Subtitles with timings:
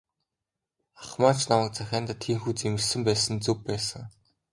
[1.01, 4.09] Ах маань ч намайг захиандаа тийнхүү зэмлэсэн байсан нь зөв байсан юм.